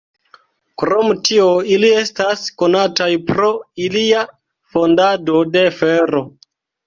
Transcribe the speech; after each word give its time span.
Krom 0.83 1.09
tio 1.27 1.49
ili 1.73 1.89
estas 1.97 2.45
konataj 2.61 3.09
pro 3.29 3.51
ilia 3.89 4.23
fandado 4.77 5.45
de 5.57 5.67
fero. 5.83 6.23